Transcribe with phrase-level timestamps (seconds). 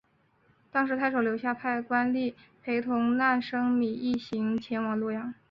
[0.71, 5.35] 当时太守刘夏派官吏陪同难升米一行前往洛阳。